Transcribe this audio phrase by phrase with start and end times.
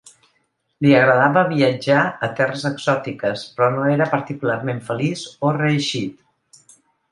[0.85, 1.97] Li agradava viatjar
[2.29, 6.69] a terres exòtiques, però no era particularment feliç o reeixit.